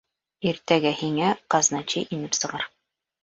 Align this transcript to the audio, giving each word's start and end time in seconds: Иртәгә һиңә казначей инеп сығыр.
Иртәгә 0.51 0.93
һиңә 1.01 1.27
казначей 1.55 2.09
инеп 2.17 2.39
сығыр. 2.39 2.67